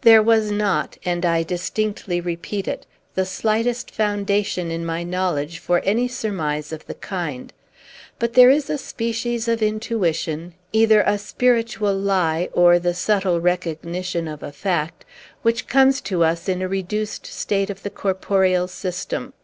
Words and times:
There 0.00 0.22
was 0.22 0.50
not 0.50 0.96
and 1.04 1.26
I 1.26 1.42
distinctly 1.42 2.18
repeat 2.18 2.66
it 2.66 2.86
the 3.14 3.26
slightest 3.26 3.90
foundation 3.90 4.70
in 4.70 4.86
my 4.86 5.02
knowledge 5.02 5.58
for 5.58 5.80
any 5.84 6.08
surmise 6.08 6.72
of 6.72 6.86
the 6.86 6.94
kind. 6.94 7.52
But 8.18 8.32
there 8.32 8.48
is 8.48 8.70
a 8.70 8.78
species 8.78 9.48
of 9.48 9.60
intuition, 9.62 10.54
either 10.72 11.02
a 11.02 11.18
spiritual 11.18 11.92
lie 11.94 12.48
or 12.54 12.78
the 12.78 12.94
subtile 12.94 13.38
recognition 13.38 14.26
of 14.26 14.42
a 14.42 14.50
fact, 14.50 15.04
which 15.42 15.66
comes 15.66 16.00
to 16.08 16.24
us 16.24 16.48
in 16.48 16.62
a 16.62 16.68
reduced 16.68 17.26
state 17.26 17.68
of 17.68 17.82
the 17.82 17.90
corporeal 17.90 18.68
system. 18.68 19.34